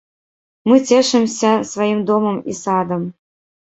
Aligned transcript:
Мы 0.71 0.77
цешымся 0.87 1.53
сваім 1.75 2.03
домам 2.11 2.43
і 2.53 2.61
садам. 2.65 3.11